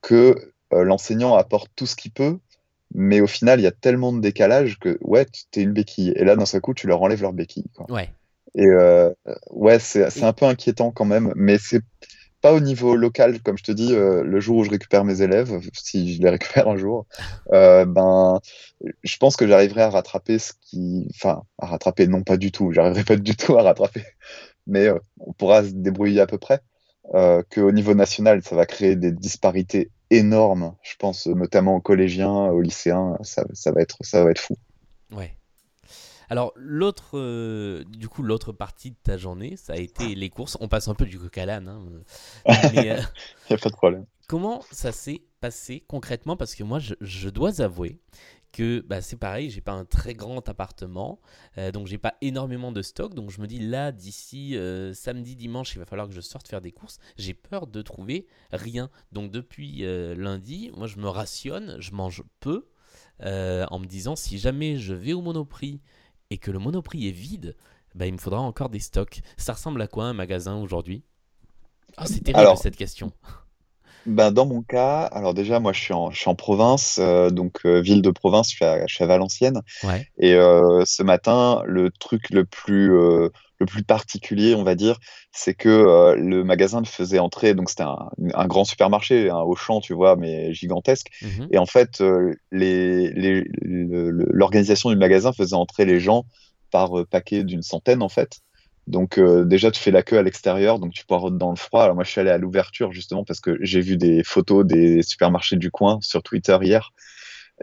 que 0.01 0.35
euh, 0.73 0.83
l'enseignant 0.83 1.35
apporte 1.35 1.71
tout 1.75 1.85
ce 1.85 1.95
qu'il 1.95 2.11
peut, 2.11 2.37
mais 2.93 3.21
au 3.21 3.27
final, 3.27 3.59
il 3.59 3.63
y 3.63 3.67
a 3.67 3.71
tellement 3.71 4.13
de 4.13 4.19
décalage 4.19 4.79
que, 4.79 4.97
ouais, 5.01 5.25
tu 5.25 5.59
es 5.59 5.63
une 5.63 5.73
béquille. 5.73 6.13
Et 6.15 6.23
là, 6.23 6.35
d'un 6.35 6.45
seul 6.45 6.61
coup, 6.61 6.73
tu 6.73 6.87
leur 6.87 7.01
enlèves 7.01 7.21
leur 7.21 7.33
béquille. 7.33 7.69
Quoi. 7.75 7.85
Ouais. 7.89 8.09
Et 8.55 8.65
euh, 8.65 9.11
ouais, 9.51 9.77
c'est 9.79 10.23
un 10.23 10.33
peu 10.33 10.45
inquiétant 10.45 10.91
quand 10.91 11.05
même, 11.05 11.31
mais 11.35 11.57
c'est 11.59 11.81
pas 12.41 12.53
au 12.53 12.59
niveau 12.61 12.95
local, 12.95 13.41
comme 13.41 13.57
je 13.57 13.63
te 13.63 13.71
dis, 13.71 13.93
euh, 13.93 14.23
le 14.23 14.39
jour 14.39 14.57
où 14.57 14.63
je 14.63 14.69
récupère 14.69 15.03
mes 15.03 15.21
élèves, 15.21 15.59
si 15.73 16.15
je 16.15 16.21
les 16.21 16.29
récupère 16.29 16.67
un 16.67 16.77
jour, 16.77 17.05
ben, 17.51 18.39
je 19.03 19.17
pense 19.17 19.35
que 19.35 19.45
j'arriverai 19.45 19.81
à 19.81 19.89
rattraper 19.89 20.39
ce 20.39 20.53
qui, 20.61 21.07
enfin, 21.13 21.43
à 21.59 21.67
rattraper, 21.67 22.07
non 22.07 22.23
pas 22.23 22.37
du 22.37 22.51
tout, 22.51 22.71
j'arriverai 22.71 23.03
pas 23.03 23.17
du 23.17 23.35
tout 23.35 23.57
à 23.57 23.61
rattraper, 23.61 24.03
mais 24.67 24.89
on 25.19 25.33
pourra 25.33 25.63
se 25.63 25.71
débrouiller 25.71 26.21
à 26.21 26.27
peu 26.27 26.37
près 26.37 26.61
euh, 27.13 27.41
qu'au 27.49 27.71
niveau 27.71 27.93
national, 27.93 28.41
ça 28.43 28.55
va 28.55 28.65
créer 28.65 28.95
des 28.95 29.11
disparités 29.11 29.91
énormes. 30.09 30.75
Je 30.81 30.95
pense 30.97 31.27
notamment 31.27 31.75
aux 31.75 31.81
collégiens, 31.81 32.29
aux 32.29 32.61
lycéens, 32.61 33.17
ça, 33.21 33.43
ça 33.53 33.71
va, 33.71 33.81
être, 33.81 33.97
ça 34.01 34.23
va 34.23 34.31
être 34.31 34.39
fou. 34.39 34.55
Ouais. 35.11 35.35
Alors 36.29 36.53
l'autre, 36.55 37.17
euh, 37.17 37.83
du 37.85 38.07
coup, 38.07 38.21
l'autre 38.21 38.51
partie 38.51 38.91
de 38.91 38.97
ta 39.01 39.17
journée, 39.17 39.55
ça 39.57 39.73
a 39.73 39.77
été 39.77 40.13
les 40.13 40.29
courses. 40.29 40.57
On 40.59 40.67
passe 40.67 40.87
un 40.87 40.93
peu 40.93 41.05
du 41.05 41.17
coq 41.17 41.35
à 41.37 41.45
l'âne. 41.45 41.67
Hein. 41.67 41.83
Il 42.73 42.81
n'y 42.81 42.89
a 42.89 43.57
pas 43.57 43.69
de 43.69 43.75
problème. 43.75 44.05
Comment 44.27 44.61
ça 44.71 44.91
s'est 44.91 45.21
passé 45.41 45.83
concrètement? 45.87 46.37
Parce 46.37 46.53
que 46.53 46.63
moi, 46.63 46.77
je, 46.77 46.93
je 47.01 47.29
dois 47.29 47.61
avouer 47.61 47.97
que 48.51 48.81
bah, 48.81 49.01
c'est 49.01 49.17
pareil, 49.17 49.49
j'ai 49.49 49.61
pas 49.61 49.73
un 49.73 49.85
très 49.85 50.13
grand 50.13 50.47
appartement, 50.49 51.19
euh, 51.57 51.71
donc 51.71 51.87
j'ai 51.87 51.97
pas 51.97 52.15
énormément 52.21 52.71
de 52.71 52.81
stock. 52.81 53.13
Donc 53.13 53.29
je 53.31 53.41
me 53.41 53.47
dis 53.47 53.59
là, 53.59 53.91
d'ici 53.91 54.55
euh, 54.57 54.93
samedi, 54.93 55.35
dimanche, 55.35 55.75
il 55.75 55.79
va 55.79 55.85
falloir 55.85 56.07
que 56.07 56.13
je 56.13 56.21
sorte 56.21 56.47
faire 56.47 56.61
des 56.61 56.71
courses. 56.71 56.99
J'ai 57.17 57.33
peur 57.33 57.67
de 57.67 57.81
trouver 57.81 58.27
rien. 58.51 58.89
Donc 59.11 59.31
depuis 59.31 59.85
euh, 59.85 60.15
lundi, 60.15 60.71
moi 60.75 60.87
je 60.87 60.97
me 60.97 61.07
rationne, 61.07 61.77
je 61.79 61.91
mange 61.91 62.23
peu, 62.39 62.67
en 63.21 63.79
me 63.79 63.85
disant 63.85 64.15
si 64.15 64.39
jamais 64.39 64.77
je 64.77 64.93
vais 64.93 65.13
au 65.13 65.21
Monoprix 65.21 65.81
et 66.29 66.37
que 66.37 66.51
le 66.51 66.59
Monoprix 66.59 67.07
est 67.07 67.11
vide, 67.11 67.55
bah, 67.95 68.05
il 68.05 68.13
me 68.13 68.17
faudra 68.17 68.39
encore 68.39 68.69
des 68.69 68.79
stocks. 68.79 69.21
Ça 69.37 69.53
ressemble 69.53 69.81
à 69.81 69.87
quoi 69.87 70.05
un 70.05 70.13
magasin 70.13 70.55
aujourd'hui? 70.55 71.03
Ah, 71.97 72.05
c'est 72.05 72.21
terrible 72.21 72.55
cette 72.57 72.77
question. 72.77 73.11
Ben, 74.09 74.31
dans 74.31 74.47
mon 74.47 74.63
cas, 74.63 75.03
alors 75.03 75.35
déjà, 75.35 75.59
moi, 75.59 75.71
je 75.71 75.79
suis 75.79 75.93
en, 75.93 76.09
je 76.09 76.19
suis 76.19 76.29
en 76.29 76.35
province, 76.35 76.97
euh, 76.99 77.29
donc 77.29 77.59
euh, 77.65 77.79
ville 77.79 78.01
de 78.01 78.09
province, 78.09 78.49
je 78.49 78.55
suis 78.55 78.65
à, 78.65 78.87
je 78.87 79.03
Valenciennes. 79.03 79.61
Et 80.17 80.33
euh, 80.33 80.83
ce 80.85 81.03
matin, 81.03 81.61
le 81.67 81.91
truc 81.91 82.31
le 82.31 82.43
plus, 82.43 82.89
le 82.89 83.65
plus 83.67 83.83
particulier, 83.83 84.55
on 84.55 84.63
va 84.63 84.73
dire, 84.73 84.97
c'est 85.31 85.53
que 85.53 86.15
le 86.17 86.43
magasin 86.43 86.79
le 86.79 86.87
faisait 86.87 87.19
entrer, 87.19 87.53
donc 87.53 87.69
c'était 87.69 87.83
un, 87.83 88.09
un 88.33 88.47
grand 88.47 88.65
supermarché, 88.65 89.29
un 89.29 89.41
Auchan, 89.41 89.79
tu 89.79 89.93
vois, 89.93 90.15
mais 90.15 90.53
gigantesque. 90.53 91.07
Mmh 91.21 91.45
Et 91.51 91.57
en 91.59 91.67
fait, 91.67 92.03
les, 92.51 93.11
les, 93.11 93.43
l'organisation 93.61 94.89
du 94.89 94.95
magasin 94.95 95.33
faisait 95.33 95.55
entrer 95.55 95.85
les 95.85 95.99
gens 95.99 96.25
par 96.71 96.91
paquet 97.09 97.43
d'une 97.43 97.61
centaine, 97.61 98.01
en 98.01 98.09
fait. 98.09 98.39
Donc 98.89 99.19
euh, 99.19 99.45
déjà, 99.45 99.69
tu 99.69 99.79
fais 99.79 99.91
la 99.91 100.01
queue 100.01 100.17
à 100.17 100.23
l'extérieur, 100.23 100.79
donc 100.79 100.93
tu 100.93 101.05
pars 101.05 101.29
dans 101.29 101.51
le 101.51 101.55
froid. 101.55 101.83
Alors 101.83 101.95
moi, 101.95 102.03
je 102.03 102.09
suis 102.09 102.19
allé 102.19 102.31
à 102.31 102.39
l'ouverture 102.39 102.91
justement 102.91 103.23
parce 103.23 103.39
que 103.39 103.55
j'ai 103.61 103.81
vu 103.81 103.97
des 103.97 104.23
photos 104.23 104.65
des 104.65 105.03
supermarchés 105.03 105.57
du 105.57 105.69
coin 105.69 105.99
sur 106.01 106.23
Twitter 106.23 106.57
hier, 106.61 106.91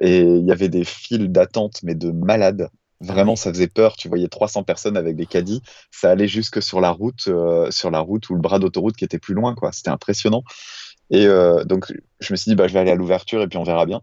et 0.01 0.21
il 0.21 0.47
y 0.47 0.53
avait 0.53 0.69
des 0.69 0.85
files 0.85 1.33
d'attente, 1.33 1.81
mais 1.83 1.97
de 1.97 2.13
malades. 2.13 2.69
Vraiment, 3.01 3.37
ça 3.37 3.53
faisait 3.53 3.67
peur. 3.67 3.97
Tu 3.97 4.09
voyais 4.09 4.29
300 4.29 4.63
personnes 4.63 4.97
avec 4.97 5.17
des 5.17 5.27
caddies. 5.27 5.63
Ça 5.91 6.11
allait 6.11 6.29
jusque 6.29 6.63
sur 6.63 6.81
la 6.81 6.91
route, 6.91 7.25
euh, 7.29 7.71
sur 7.71 7.91
la 7.91 8.01
route 8.01 8.31
ou 8.31 8.35
le 8.35 8.41
bras 8.41 8.59
d'autoroute 8.59 8.97
qui 8.97 9.05
était 9.05 9.19
plus 9.19 9.35
loin, 9.35 9.55
quoi. 9.55 9.73
C'était 9.73 9.91
impressionnant. 9.91 10.45
Et 11.11 11.27
euh, 11.27 11.65
donc, 11.65 11.93
je 12.21 12.33
me 12.33 12.37
suis 12.37 12.51
dit, 12.51 12.55
bah, 12.55 12.69
je 12.69 12.73
vais 12.73 12.81
aller 12.81 12.91
à 12.93 12.95
l'ouverture 12.95 13.43
et 13.43 13.49
puis 13.49 13.59
on 13.59 13.65
verra 13.65 13.85
bien. 13.85 14.01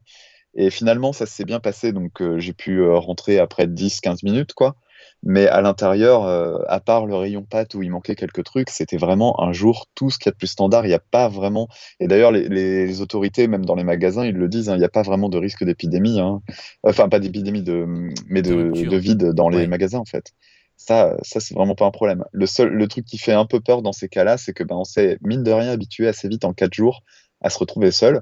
Et 0.55 0.69
finalement, 0.69 1.13
ça 1.13 1.25
s'est 1.25 1.45
bien 1.45 1.59
passé. 1.59 1.91
Donc, 1.93 2.21
j'ai 2.37 2.53
pu 2.53 2.87
rentrer 2.91 3.39
après 3.39 3.65
10-15 3.65 4.23
minutes, 4.23 4.53
quoi. 4.53 4.75
Mais 5.23 5.47
à 5.47 5.61
l'intérieur, 5.61 6.25
euh, 6.25 6.59
à 6.67 6.79
part 6.79 7.05
le 7.05 7.15
rayon 7.15 7.43
pâte 7.43 7.75
où 7.75 7.83
il 7.83 7.91
manquait 7.91 8.15
quelques 8.15 8.43
trucs, 8.43 8.69
c'était 8.69 8.97
vraiment 8.97 9.41
un 9.41 9.53
jour 9.53 9.85
tout 9.95 10.09
ce 10.09 10.17
qu'il 10.17 10.27
y 10.27 10.29
a 10.29 10.31
de 10.31 10.37
plus 10.37 10.47
standard. 10.47 10.85
Il 10.85 10.89
n'y 10.89 10.93
a 10.93 10.99
pas 10.99 11.29
vraiment. 11.29 11.67
Et 11.99 12.07
d'ailleurs, 12.07 12.31
les, 12.31 13.01
autorités, 13.01 13.47
même 13.47 13.65
dans 13.65 13.75
les 13.75 13.83
magasins, 13.83 14.25
ils 14.25 14.35
le 14.35 14.49
disent, 14.49 14.69
hein, 14.69 14.75
il 14.75 14.79
n'y 14.79 14.85
a 14.85 14.89
pas 14.89 15.03
vraiment 15.03 15.29
de 15.29 15.37
risque 15.37 15.63
d'épidémie. 15.63 16.19
Hein. 16.19 16.41
Enfin, 16.83 17.09
pas 17.09 17.19
d'épidémie, 17.19 17.63
de... 17.63 17.85
mais 18.27 18.41
de, 18.41 18.71
de, 18.71 18.97
vide 18.97 19.31
dans 19.31 19.49
les 19.49 19.67
magasins, 19.67 19.99
en 19.99 20.05
fait. 20.05 20.33
Ça, 20.75 21.15
ça 21.21 21.39
c'est 21.39 21.53
vraiment 21.53 21.75
pas 21.75 21.85
un 21.85 21.91
problème. 21.91 22.25
Le, 22.31 22.45
seul, 22.45 22.69
le 22.69 22.87
truc 22.87 23.05
qui 23.05 23.17
fait 23.17 23.31
un 23.31 23.45
peu 23.45 23.61
peur 23.61 23.81
dans 23.81 23.93
ces 23.93 24.09
cas-là, 24.09 24.37
c'est 24.37 24.53
que 24.53 24.63
ben, 24.63 24.75
on 24.75 24.83
s'est, 24.83 25.17
mine 25.21 25.43
de 25.43 25.51
rien, 25.51 25.71
habitué 25.71 26.07
assez 26.07 26.27
vite 26.27 26.45
en 26.45 26.53
quatre 26.53 26.73
jours 26.73 27.03
à 27.41 27.49
se 27.49 27.57
retrouver 27.57 27.91
seul. 27.91 28.21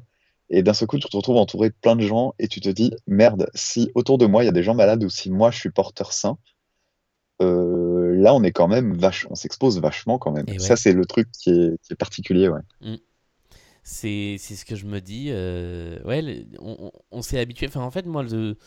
Et 0.52 0.64
d'un 0.64 0.74
seul 0.74 0.88
coup, 0.88 1.00
tu 1.00 1.08
te 1.08 1.16
retrouves 1.16 1.38
entouré 1.38 1.70
de 1.70 1.76
plein 1.82 1.96
de 1.96 2.06
gens 2.06 2.34
et 2.38 2.50
tu 2.50 2.60
te 2.60 2.68
dis, 2.68 2.92
merde, 3.08 3.50
si 3.56 3.90
autour 3.96 4.18
de 4.18 4.26
moi, 4.26 4.44
il 4.44 4.48
y 4.48 4.50
a 4.50 4.52
des 4.54 4.64
gens 4.64 4.76
malades 4.76 5.04
ou 5.04 5.10
si 5.10 5.32
moi, 5.32 5.50
je 5.50 5.58
suis 5.58 5.70
porteur 5.70 6.12
sain, 6.12 6.38
euh, 7.42 8.16
là, 8.18 8.34
on 8.36 8.44
est 8.44 8.52
quand 8.52 8.68
même 8.68 8.94
vache, 8.96 9.28
on 9.30 9.36
s'expose 9.36 9.80
vachement 9.82 10.20
quand 10.20 10.32
même. 10.32 10.46
Et 10.48 10.60
Ça, 10.60 10.74
ouais. 10.74 10.78
c'est 10.78 10.94
le 10.94 11.06
truc 11.06 11.30
qui 11.32 11.50
est, 11.52 11.78
qui 11.82 11.94
est 11.94 11.96
particulier, 11.96 12.50
ouais. 12.50 12.62
C'est 13.84 14.36
c'est 14.40 14.56
ce 14.56 14.66
que 14.66 14.76
je 14.76 14.86
me 14.86 15.02
dis. 15.02 15.28
euh, 15.30 16.02
ouais, 16.04 16.46
on, 16.60 16.78
on- 16.88 16.92
on 17.12 17.22
s'est 17.22 17.40
habitué. 17.40 17.68
Enfin, 17.68 17.82
en 17.82 17.92
fait, 17.92 18.06
moi, 18.06 18.24
le, 18.24 18.58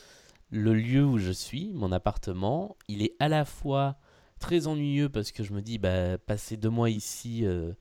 le 0.51 0.75
lieu 0.75 1.05
où 1.05 1.19
je 1.19 1.31
suis, 1.33 1.73
mon 1.75 1.93
appartement, 1.93 2.77
il 2.89 3.03
est 3.03 3.15
à 3.21 3.29
la 3.29 3.45
fois 3.45 3.97
très 4.41 4.67
ennuyeux 4.67 5.09
parce 5.09 5.33
que 5.33 5.45
je 5.45 5.53
me 5.53 5.63
dis, 5.63 5.79
bah, 5.79 6.19
passer 6.19 6.57
deux 6.57 6.71
mois 6.71 6.91
ici, 6.91 7.47
euh, 7.47 7.73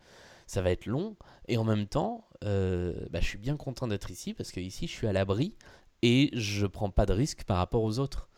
ça 0.47 0.61
va 0.61 0.71
être 0.71 0.85
long. 0.85 1.15
Et 1.47 1.57
en 1.57 1.63
même 1.65 1.87
temps, 1.87 2.27
euh, 2.45 2.93
bah, 3.11 3.19
je 3.21 3.27
suis 3.27 3.39
bien 3.39 3.57
content 3.57 3.87
d'être 3.87 4.11
ici 4.11 4.33
parce 4.33 4.51
que 4.51 4.59
ici, 4.59 4.87
je 4.87 4.93
suis 4.93 5.07
à 5.07 5.13
l'abri 5.13 5.55
et 6.03 6.29
je 6.33 6.67
prends 6.67 6.89
pas 6.91 7.05
de 7.07 7.13
risques 7.13 7.43
par 7.45 7.57
rapport 7.57 7.83
aux 7.83 7.99
autres. 7.99 8.29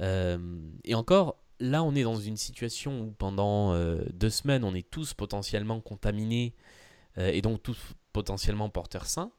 Euh, 0.00 0.38
et 0.84 0.94
encore, 0.94 1.38
là, 1.60 1.82
on 1.82 1.94
est 1.94 2.02
dans 2.02 2.16
une 2.16 2.36
situation 2.36 3.00
où 3.00 3.10
pendant 3.10 3.72
euh, 3.72 4.02
deux 4.12 4.30
semaines, 4.30 4.64
on 4.64 4.74
est 4.74 4.88
tous 4.88 5.14
potentiellement 5.14 5.80
contaminés 5.80 6.54
euh, 7.18 7.28
et 7.28 7.42
donc 7.42 7.62
tous 7.62 7.78
potentiellement 8.12 8.68
porteurs 8.68 9.06
sains. 9.06 9.32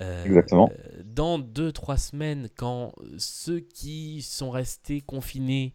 Euh, 0.00 0.24
Exactement. 0.24 0.70
Dans 1.04 1.38
deux, 1.38 1.72
trois 1.72 1.98
semaines, 1.98 2.48
quand 2.56 2.94
ceux 3.18 3.60
qui 3.60 4.22
sont 4.22 4.50
restés 4.50 5.00
confinés 5.00 5.74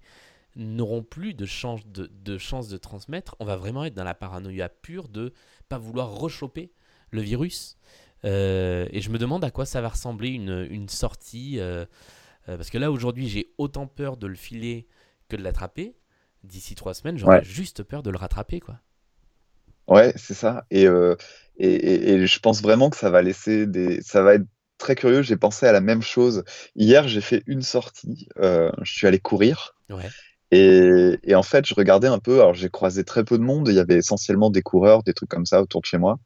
n'auront 0.55 1.03
plus 1.03 1.35
de 1.35 1.45
chance 1.45 1.85
de, 1.85 2.07
de 2.07 2.37
chance 2.39 2.67
de 2.67 2.77
transmettre, 2.77 3.35
on 3.39 3.45
va 3.45 3.57
vraiment 3.57 3.83
être 3.83 3.93
dans 3.93 4.03
la 4.03 4.15
paranoïa 4.15 4.69
pure 4.69 5.07
de 5.07 5.33
pas 5.69 5.77
vouloir 5.77 6.15
rechoper 6.15 6.71
le 7.11 7.21
virus. 7.21 7.77
Et 8.23 8.99
je 8.99 9.09
me 9.09 9.19
demande 9.19 9.43
à 9.43 9.51
quoi 9.51 9.65
ça 9.65 9.79
va 9.79 9.89
ressembler 9.89 10.29
une, 10.29 10.67
une 10.69 10.89
sortie. 10.89 11.59
parce 12.47 12.71
que 12.71 12.79
là, 12.79 12.91
aujourd'hui, 12.91 13.29
j'ai 13.29 13.53
autant 13.59 13.85
peur 13.85 14.17
de 14.17 14.25
le 14.25 14.35
filer 14.35 14.87
que 15.29 15.35
de 15.35 15.43
l'attraper. 15.43 15.95
D'ici 16.43 16.75
trois 16.75 16.93
semaines, 16.93 17.17
j'aurais 17.17 17.37
Ouais. 17.39 17.43
juste 17.43 17.83
peur 17.83 18.03
de 18.03 18.09
le 18.11 18.17
rattraper, 18.17 18.59
quoi. 18.59 18.79
Ouais, 19.87 20.13
c'est 20.17 20.33
ça. 20.33 20.65
Et, 20.69 20.85
euh, 20.87 21.15
et, 21.57 21.69
et- 21.73 22.09
et 22.13 22.27
je 22.27 22.39
pense 22.39 22.61
vraiment 22.61 22.89
que 22.89 22.97
ça 22.97 23.09
va 23.09 23.21
laisser 23.21 23.65
des. 23.65 24.01
Ça 24.01 24.21
va 24.21 24.35
être 24.35 24.45
très 24.77 24.95
curieux. 24.95 25.21
J'ai 25.21 25.37
pensé 25.37 25.65
à 25.65 25.71
la 25.71 25.81
même 25.81 26.01
chose. 26.01 26.43
Hier, 26.75 27.07
j'ai 27.07 27.21
fait 27.21 27.43
une 27.47 27.61
sortie. 27.61 28.27
euh, 28.39 28.71
je 28.83 28.91
suis 28.93 29.07
allé 29.07 29.19
courir. 29.19 29.75
Ouais. 29.89 30.09
Et, 30.51 31.17
et 31.23 31.35
en 31.35 31.43
fait, 31.43 31.65
je 31.65 31.73
regardais 31.73 32.07
un 32.07 32.19
peu. 32.19 32.35
Alors, 32.41 32.53
j'ai 32.53 32.69
croisé 32.69 33.03
très 33.03 33.23
peu 33.23 33.37
de 33.37 33.43
monde. 33.43 33.67
Il 33.69 33.75
y 33.75 33.79
avait 33.79 33.95
essentiellement 33.97 34.49
des 34.49 34.61
coureurs, 34.61 35.03
des 35.03 35.13
trucs 35.13 35.29
comme 35.29 35.45
ça 35.45 35.61
autour 35.61 35.81
de 35.81 35.85
chez 35.87 35.97
moi. 35.97 36.19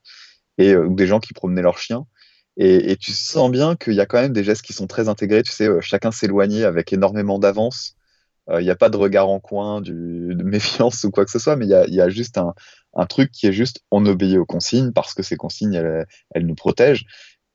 Et 0.58 0.74
euh, 0.74 0.88
des 0.90 1.08
gens 1.08 1.20
qui 1.20 1.34
promenaient 1.34 1.62
leurs 1.62 1.78
chiens. 1.80 2.06
Et, 2.58 2.92
et 2.92 2.98
tu 2.98 3.12
sens 3.14 3.50
bien 3.52 3.76
qu'il 3.76 3.94
y 3.94 4.02
a 4.02 4.06
quand 4.06 4.22
même 4.22 4.34
des 4.34 4.44
gestes 4.44 4.64
qui 4.64 4.74
sont 4.74 4.88
très 4.88 5.08
intégrés. 5.10 5.44
Tu 5.44 5.52
sais, 5.52 5.70
chacun 5.82 6.12
s'éloignait 6.12 6.64
avec 6.66 6.92
énormément 6.94 7.40
d'avance. 7.40 7.96
Euh, 8.52 8.62
Il 8.62 8.66
n'y 8.66 8.70
a 8.72 8.76
pas 8.76 8.90
de 8.90 8.98
regard 8.98 9.30
en 9.30 9.40
coin, 9.40 9.82
du, 9.82 10.36
de 10.36 10.44
méfiance 10.44 11.04
ou 11.06 11.12
quoi 11.12 11.26
que 11.26 11.32
ce 11.32 11.40
soit, 11.40 11.56
mais 11.56 11.66
il 11.66 11.70
y 11.70 11.76
a, 11.76 11.86
il 11.88 11.94
y 11.94 12.02
a 12.02 12.10
juste 12.10 12.38
un, 12.38 12.54
un 12.94 13.06
truc 13.06 13.32
qui 13.32 13.48
est 13.48 13.54
juste 13.54 13.82
on 13.92 14.06
obéit 14.06 14.38
aux 14.38 14.46
consignes 14.46 14.92
parce 14.92 15.14
que 15.14 15.24
ces 15.24 15.38
consignes, 15.38 15.74
elles, 15.76 16.06
elles 16.36 16.46
nous 16.46 16.56
protègent. 16.56 17.06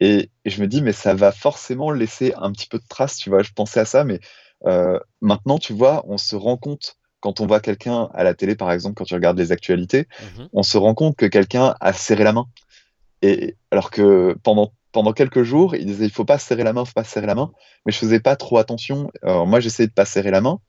Et, 0.00 0.31
et 0.45 0.50
je 0.50 0.61
me 0.61 0.67
dis, 0.67 0.83
mais 0.83 0.93
ça 0.93 1.15
va 1.15 1.33
forcément 1.33 1.91
laisser 1.91 2.35
un 2.37 2.53
petit 2.53 2.69
peu 2.69 2.79
de 2.79 2.85
traces, 2.88 3.17
tu 3.17 3.31
vois. 3.31 3.43
Je 3.43 3.53
pensais 3.53 3.81
à 3.81 3.85
ça, 3.87 4.05
mais 4.05 4.21
euh, 4.67 4.99
maintenant, 5.21 5.59
tu 5.59 5.73
vois, 5.73 6.05
on 6.07 6.19
se 6.19 6.37
rend 6.37 6.57
compte, 6.57 6.97
quand 7.21 7.41
on 7.41 7.47
voit 7.47 7.61
quelqu'un 7.61 8.11
à 8.15 8.23
la 8.25 8.35
télé, 8.35 8.57
par 8.57 8.71
exemple, 8.73 8.95
quand 8.95 9.05
tu 9.05 9.15
regardes 9.15 9.38
les 9.38 9.53
actualités, 9.53 10.07
Mhm. 10.38 10.49
on 10.53 10.62
se 10.62 10.76
rend 10.79 10.95
compte 10.95 11.17
que 11.17 11.26
quelqu'un 11.26 11.75
a 11.81 11.93
serré 11.93 12.25
la 12.25 12.33
main. 12.33 12.47
Et 13.23 13.57
alors 13.71 13.91
que 13.91 14.37
pendant, 14.43 14.73
pendant 14.93 15.12
quelques 15.12 15.43
jours, 15.43 15.75
il 15.75 15.87
disait, 15.87 16.05
il 16.05 16.11
faut 16.12 16.25
pas 16.26 16.38
serrer 16.38 16.62
la 16.65 16.73
main, 16.75 16.83
il 16.83 16.87
faut 16.87 16.93
pas 16.95 17.05
serrer 17.05 17.26
la 17.26 17.35
main. 17.35 17.50
Mais 17.85 17.93
je 17.93 17.99
faisais 17.99 18.21
pas 18.21 18.37
trop 18.37 18.59
attention. 18.59 19.11
Alors 19.23 19.47
moi, 19.47 19.61
j'essayais 19.61 19.88
de 19.88 19.93
pas 19.93 20.05
serrer 20.05 20.31
la 20.31 20.41
main, 20.43 20.61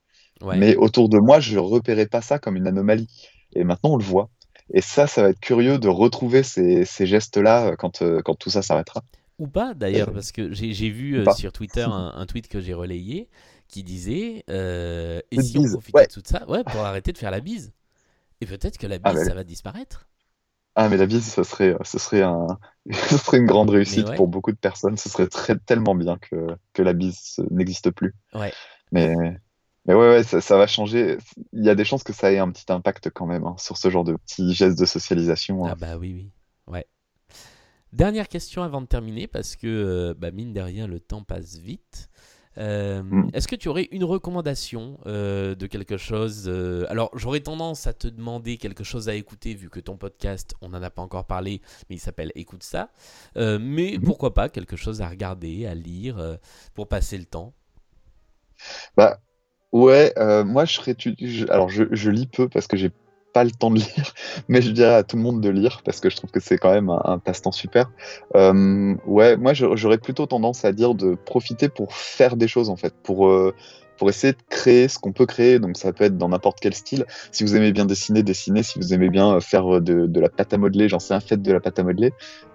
Ouais. 0.42 0.58
mais 0.58 0.76
autour 0.76 1.10
de 1.10 1.18
moi, 1.20 1.40
je 1.40 1.58
repérais 1.58 2.08
pas 2.08 2.22
ça 2.22 2.40
comme 2.40 2.56
une 2.56 2.68
anomalie. 2.68 3.08
Et 3.54 3.64
maintenant, 3.64 3.92
on 3.94 3.98
le 3.98 4.04
voit. 4.04 4.30
Et 4.74 4.82
ça, 4.82 5.08
ça 5.08 5.22
va 5.24 5.30
être 5.30 5.40
curieux 5.40 5.78
de 5.80 5.88
retrouver 5.88 6.44
ces, 6.44 6.84
ces 6.86 7.06
gestes-là 7.08 7.68
euh, 7.68 7.76
quand, 7.78 8.02
euh, 8.02 8.22
quand 8.24 8.36
tout 8.36 8.50
ça 8.50 8.62
s'arrêtera. 8.62 9.02
Ou 9.40 9.48
pas 9.48 9.74
d'ailleurs, 9.74 10.10
Euh, 10.10 10.14
parce 10.14 10.32
que 10.32 10.52
j'ai 10.54 10.90
vu 10.90 11.18
euh, 11.20 11.32
sur 11.34 11.52
Twitter 11.52 11.84
un, 11.84 12.14
un 12.16 12.26
tweet 12.26 12.48
que 12.48 12.60
j'ai 12.60 12.74
relayé 12.74 13.30
qui 13.68 13.84
disait 13.84 14.44
euh, 14.50 15.20
Et 15.32 15.42
si 15.42 15.58
on 15.58 15.62
bise, 15.62 15.74
profitait 15.74 15.98
ouais. 15.98 16.08
de 16.08 16.12
tout 16.14 16.22
ça 16.26 16.50
Ouais, 16.50 16.64
pour 16.64 16.82
arrêter 16.82 17.12
de 17.14 17.18
faire 17.18 17.32
la 17.32 17.40
bise. 17.40 17.72
Et 18.42 18.46
peut-être 18.46 18.78
que 18.78 18.88
la 18.88 18.98
bise, 18.98 19.04
Ah, 19.06 19.14
mais- 19.14 19.26
ça 19.26 19.34
va 19.34 19.44
disparaître. 19.44 20.08
Ah, 20.80 20.90
mais 20.90 20.98
la 20.98 21.08
bise, 21.08 21.26
ce 21.34 21.44
serait, 21.44 21.76
ce 21.84 21.98
serait 21.98 22.22
un, 22.22 22.46
ce 22.92 23.18
serait 23.18 23.38
une 23.38 23.48
grande 23.48 23.70
réussite 23.72 24.10
ouais. 24.10 24.16
pour 24.16 24.28
beaucoup 24.28 24.52
de 24.52 24.58
personnes. 24.58 24.96
Ce 24.98 25.10
serait 25.10 25.28
très, 25.28 25.58
tellement 25.58 25.96
bien 25.96 26.18
que, 26.18 26.36
que 26.74 26.82
la 26.84 26.94
bise 26.94 27.38
n'existe 27.50 27.90
plus. 27.92 28.14
Ouais. 28.36 28.54
Mais, 28.92 29.16
mais 29.88 29.94
ouais, 29.94 30.10
ouais, 30.10 30.24
ça, 30.24 30.42
ça 30.42 30.58
va 30.58 30.68
changer. 30.68 31.18
Il 31.54 31.64
y 31.64 31.70
a 31.70 31.76
des 31.76 31.86
chances 31.86 32.04
que 32.04 32.14
ça 32.14 32.32
ait 32.32 32.38
un 32.40 32.52
petit 32.52 32.72
impact 32.72 33.10
quand 33.12 33.26
même 33.26 33.46
hein, 33.46 33.56
sur 33.58 33.78
ce 33.78 33.90
genre 33.90 34.04
de 34.04 34.16
petits 34.18 34.54
gestes 34.54 34.78
de 34.80 34.86
socialisation. 34.86 35.66
hein. 35.66 35.72
Ah 35.72 35.76
bah 35.76 35.98
oui, 35.98 36.14
oui. 36.14 36.32
Ouais. 36.68 36.86
Dernière 37.94 38.28
question 38.28 38.64
avant 38.64 38.82
de 38.82 38.86
terminer, 38.88 39.28
parce 39.28 39.56
que, 39.56 39.68
euh, 39.68 40.14
bah, 40.18 40.32
mine 40.32 40.54
de 40.54 40.60
rien, 40.62 40.88
le 40.88 41.00
temps 41.00 41.24
passe 41.24 41.58
vite. 41.58 42.10
Euh, 42.58 43.04
Mm. 43.04 43.30
Est-ce 43.34 43.48
que 43.48 43.56
tu 43.56 43.70
aurais 43.70 43.88
une 43.92 44.04
recommandation 44.04 45.00
euh, 45.06 45.54
de 45.56 45.68
quelque 45.68 45.96
chose 45.96 46.46
euh, 46.48 46.86
Alors, 46.90 47.12
j'aurais 47.14 47.40
tendance 47.40 47.86
à 47.88 47.94
te 47.94 48.08
demander 48.08 48.58
quelque 48.58 48.84
chose 48.84 49.08
à 49.10 49.14
écouter, 49.16 49.54
vu 49.54 49.70
que 49.70 49.80
ton 49.80 49.96
podcast, 49.96 50.56
on 50.62 50.70
n'en 50.70 50.82
a 50.82 50.90
pas 50.90 51.04
encore 51.04 51.26
parlé, 51.26 51.62
mais 51.90 51.96
il 51.98 52.00
s'appelle 52.00 52.32
Écoute 52.36 52.64
ça. 52.64 52.90
Mais 53.36 53.98
Mhm. 53.98 54.02
pourquoi 54.04 54.34
pas 54.34 54.50
quelque 54.50 54.76
chose 54.76 55.02
à 55.02 55.08
regarder, 55.08 55.66
à 55.68 55.76
lire, 55.76 56.38
pour 56.74 56.88
passer 56.88 57.18
le 57.18 57.26
temps? 57.26 57.54
Bah, 58.96 59.20
ouais, 59.72 60.14
euh, 60.18 60.44
moi, 60.44 60.66
je 60.66 60.74
serais, 60.74 60.96
tu- 60.96 61.16
je- 61.20 61.48
alors, 61.50 61.70
je, 61.70 61.84
je 61.92 62.10
lis 62.12 62.28
peu 62.28 62.50
parce 62.50 62.68
que 62.68 62.78
j'ai 62.78 62.92
pas 63.34 63.44
le 63.44 63.52
temps 63.52 63.70
de 63.72 63.76
lire, 63.80 64.14
mais 64.48 64.62
je 64.62 64.72
dirais 64.72 64.96
à 64.96 65.04
tout 65.04 65.16
le 65.18 65.22
monde 65.24 65.42
de 65.42 65.50
lire 65.50 65.82
parce 65.84 66.00
que 66.00 66.10
je 66.10 66.16
trouve 66.16 66.32
que 66.32 66.40
c'est 66.40 66.58
quand 66.58 66.72
même 66.72 66.90
un, 66.90 67.02
un 67.04 67.20
passe-temps 67.20 67.52
super. 67.52 67.92
Euh, 68.36 68.96
ouais, 69.06 69.38
moi, 69.38 69.54
j'aurais 69.54 69.98
plutôt 70.00 70.26
tendance 70.26 70.66
à 70.66 70.72
dire 70.72 70.96
de 70.96 71.16
profiter 71.16 71.70
pour 71.70 71.94
faire 71.96 72.36
des 72.38 72.48
choses, 72.48 72.70
en 72.70 72.78
fait, 72.78 72.94
pour, 73.04 73.28
euh, 73.28 73.54
pour 73.98 74.10
essayer 74.10 74.34
de 74.34 74.38
créer 74.50 74.88
ce 74.88 75.00
qu'on 75.00 75.12
peut 75.12 75.26
créer. 75.26 75.60
Donc, 75.60 75.78
ça 75.78 75.94
peut 75.94 76.04
être 76.06 76.18
dans 76.18 76.30
n'importe 76.30 76.60
quel 76.62 76.74
style. 76.74 77.06
Si 77.32 77.44
vous 77.44 77.56
aimez 77.56 77.72
bien 77.72 77.86
dessiner, 77.86 78.24
dessiner. 78.24 78.64
Si 78.64 78.80
vous 78.80 78.94
aimez 78.94 79.10
bien 79.10 79.36
euh, 79.36 79.40
faire 79.40 79.82
de, 79.82 80.06
de 80.06 80.20
la 80.20 80.30
pâte 80.30 80.54
à 80.54 80.58
modeler, 80.58 80.90
j'en 80.90 81.00
sais 81.00 81.14
un 81.14 81.20
fait 81.20 81.42
de 81.42 81.52
la 81.52 81.60
pâte 81.60 81.80
à 81.80 81.84
modeler. 81.84 82.14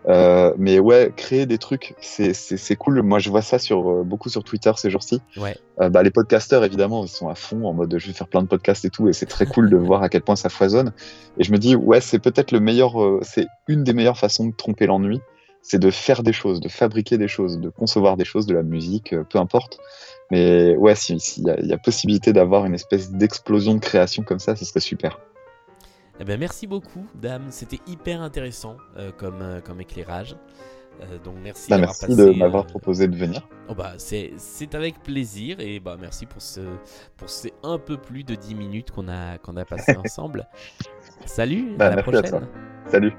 Euh, 0.09 0.53
mais 0.59 0.79
ouais, 0.79 1.13
créer 1.17 1.47
des 1.47 1.59
trucs, 1.59 1.95
c'est 2.01 2.77
cool. 2.77 3.03
Moi, 3.03 3.19
je 3.19 3.31
vois 3.31 3.43
ça 3.43 3.59
sur, 3.59 3.89
euh, 3.91 4.03
beaucoup 4.03 4.29
sur 4.29 4.43
Twitter 4.43 4.73
ces 4.77 4.91
jours-ci. 4.91 5.21
Ouais. 5.37 5.57
Euh, 5.81 5.89
bah, 5.89 6.03
les 6.03 6.11
podcasteurs, 6.11 6.65
évidemment, 6.65 7.05
ils 7.05 7.09
sont 7.09 7.29
à 7.29 7.35
fond 7.35 7.65
en 7.67 7.73
mode 7.73 7.97
je 7.99 8.07
vais 8.07 8.13
faire 8.13 8.29
plein 8.29 8.43
de 8.43 8.49
podcasts 8.49 8.85
et 8.85 8.91
tout, 8.91 9.09
et 9.09 9.13
c'est 9.13 9.27
très 9.27 9.47
cool 9.47 9.71
de 9.71 9.77
voir 9.79 10.03
à 10.03 10.09
quel 10.09 10.23
point 10.23 10.37
ça 10.37 10.49
foisonne. 10.49 10.93
Et 11.39 11.45
je 11.45 11.53
me 11.53 11.59
dis, 11.59 11.77
ouais, 11.77 12.01
c'est 12.01 12.19
peut-être 12.19 12.53
le 12.53 12.61
meilleur, 12.61 13.01
euh, 13.01 13.21
c'est 13.23 13.47
une 13.69 13.85
des 13.85 13.93
meilleures 13.93 14.19
façons 14.19 14.47
de 14.47 14.55
tromper 14.55 14.87
l'ennui, 14.87 15.21
c'est 15.63 15.79
de 15.79 15.91
faire 15.91 16.23
des 16.23 16.33
choses, 16.33 16.61
de 16.61 16.69
fabriquer 16.69 17.19
des 17.19 17.29
choses, 17.29 17.59
de 17.59 17.69
concevoir 17.71 18.17
des 18.17 18.25
choses, 18.25 18.47
de 18.47 18.55
la 18.55 18.63
musique, 18.63 19.13
euh, 19.13 19.25
peu 19.25 19.39
importe. 19.39 19.79
Mais 20.31 20.77
ouais, 20.77 20.95
s'il 20.95 21.21
si 21.21 21.43
y, 21.43 21.67
y 21.67 21.73
a 21.73 21.79
possibilité 21.79 22.33
d'avoir 22.33 22.67
une 22.67 22.75
espèce 22.75 23.11
d'explosion 23.13 23.75
de 23.75 23.81
création 23.81 24.23
comme 24.23 24.39
ça, 24.41 24.57
ce 24.57 24.65
serait 24.65 24.81
super. 24.81 25.21
Eh 26.21 26.25
ben, 26.25 26.39
merci 26.39 26.67
beaucoup, 26.67 27.07
Dame. 27.15 27.47
C'était 27.51 27.81
hyper 27.87 28.21
intéressant 28.23 28.77
euh, 28.97 29.11
comme, 29.13 29.41
euh, 29.43 29.61
comme 29.61 29.81
éclairage. 29.81 30.37
Euh, 31.01 31.19
donc 31.19 31.37
merci 31.43 31.71
Bah, 31.71 31.79
merci 31.79 32.07
passé. 32.07 32.17
de 32.17 32.31
m'avoir 32.31 32.67
proposé 32.67 33.09
de 33.09 33.17
venir. 33.17 33.49
Oh 33.69 33.75
bah 33.75 33.95
c'est 33.97 34.33
avec 34.75 35.03
plaisir 35.03 35.59
et 35.59 35.81
bah 35.81 35.97
merci 35.99 36.27
pour 36.27 36.43
ce 36.43 36.61
pour 37.17 37.31
ces 37.31 37.55
un 37.63 37.79
peu 37.79 37.97
plus 37.97 38.25
de 38.25 38.35
10 38.35 38.55
minutes 38.55 38.91
qu'on 38.91 39.09
a 39.09 39.39
qu'on 39.39 39.57
a 39.57 39.65
passé 39.65 39.97
ensemble. 39.97 40.47
Salut, 41.25 41.77
Bah, 41.77 41.87
à 41.87 41.91
la 41.91 41.97
à 41.97 42.03
prochaine. 42.03 42.47
Salut. 42.87 43.15